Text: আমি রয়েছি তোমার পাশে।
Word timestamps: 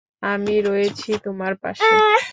আমি 0.23 0.55
রয়েছি 0.61 1.09
তোমার 1.25 1.53
পাশে। 1.63 1.93